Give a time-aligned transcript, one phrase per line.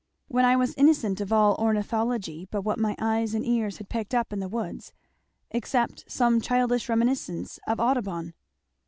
[0.27, 4.15] when I was innocent of all ornithology but what my eyes and ears had picked
[4.15, 4.93] up in the woods;
[5.51, 8.33] except some childish reminiscences of Audubon."